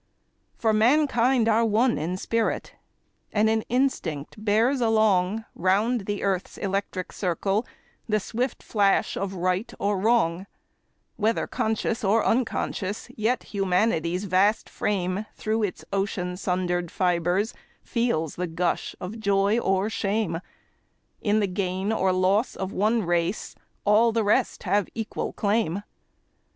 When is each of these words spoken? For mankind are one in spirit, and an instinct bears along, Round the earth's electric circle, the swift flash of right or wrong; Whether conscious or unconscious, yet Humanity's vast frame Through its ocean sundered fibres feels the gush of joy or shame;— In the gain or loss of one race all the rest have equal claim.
For 0.57 0.73
mankind 0.73 1.47
are 1.47 1.63
one 1.63 1.99
in 1.99 2.17
spirit, 2.17 2.73
and 3.31 3.47
an 3.51 3.61
instinct 3.69 4.43
bears 4.43 4.81
along, 4.81 5.45
Round 5.53 6.07
the 6.07 6.23
earth's 6.23 6.57
electric 6.57 7.11
circle, 7.11 7.67
the 8.09 8.19
swift 8.19 8.63
flash 8.63 9.15
of 9.15 9.35
right 9.35 9.71
or 9.77 9.99
wrong; 9.99 10.47
Whether 11.17 11.45
conscious 11.45 12.03
or 12.03 12.25
unconscious, 12.25 13.09
yet 13.15 13.43
Humanity's 13.43 14.23
vast 14.23 14.69
frame 14.71 15.27
Through 15.35 15.61
its 15.61 15.85
ocean 15.93 16.35
sundered 16.35 16.89
fibres 16.89 17.53
feels 17.83 18.37
the 18.37 18.47
gush 18.47 18.95
of 18.99 19.19
joy 19.19 19.59
or 19.59 19.87
shame;— 19.87 20.41
In 21.21 21.39
the 21.41 21.45
gain 21.45 21.91
or 21.91 22.11
loss 22.11 22.55
of 22.55 22.71
one 22.71 23.03
race 23.03 23.53
all 23.85 24.11
the 24.11 24.23
rest 24.23 24.63
have 24.63 24.89
equal 24.95 25.31
claim. 25.31 25.83